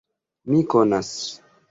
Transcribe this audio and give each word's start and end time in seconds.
Mi 0.53 0.61
konas. 0.73 1.11